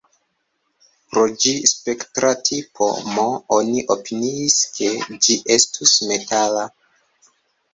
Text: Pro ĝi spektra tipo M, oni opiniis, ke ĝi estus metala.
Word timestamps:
Pro 1.09 1.25
ĝi 1.43 1.51
spektra 1.71 2.31
tipo 2.49 2.87
M, 3.17 3.21
oni 3.59 3.83
opiniis, 3.97 4.57
ke 4.79 4.91
ĝi 5.27 5.37
estus 5.59 5.95
metala. 6.15 6.69